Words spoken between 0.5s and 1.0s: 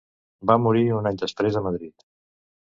Va morir